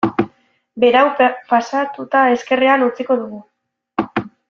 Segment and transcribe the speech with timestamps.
[0.83, 1.03] Berau
[1.51, 3.47] pasatuta ezkerrean utziko dugu.